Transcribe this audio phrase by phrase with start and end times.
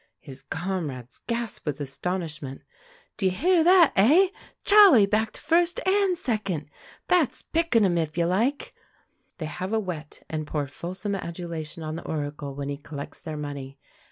[0.19, 2.63] His comrades gasp with astonishment.
[3.17, 4.29] "D'you hear that, eh?
[4.65, 6.71] Charley backed first and second.
[7.07, 8.73] That's pickin' 'em if you like."
[9.37, 13.37] They have a wet, and pour fulsome adulation on the Oracle when he collects their
[13.37, 13.77] money.